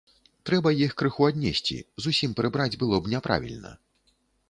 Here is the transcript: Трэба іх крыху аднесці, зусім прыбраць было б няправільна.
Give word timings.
Трэба 0.49 0.71
іх 0.85 0.95
крыху 1.01 1.27
аднесці, 1.27 1.77
зусім 2.07 2.35
прыбраць 2.43 2.73
было 2.83 2.95
б 3.05 3.17
няправільна. 3.17 3.71